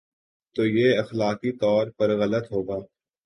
[0.55, 2.79] تو یہ اخلاقی طور پر غلط ہو گا۔